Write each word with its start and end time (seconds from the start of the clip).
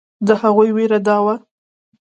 د 0.27 0.29
هغوی 0.41 0.69
وېره 0.75 0.99
دا 1.07 1.17
وه. 1.25 1.35